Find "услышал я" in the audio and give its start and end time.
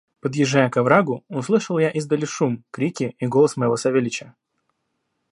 1.27-1.91